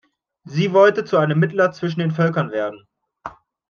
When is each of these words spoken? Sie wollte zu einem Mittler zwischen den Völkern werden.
Sie 0.45 0.73
wollte 0.73 1.05
zu 1.05 1.17
einem 1.19 1.37
Mittler 1.37 1.73
zwischen 1.73 1.99
den 1.99 2.09
Völkern 2.09 2.49
werden. 2.49 2.87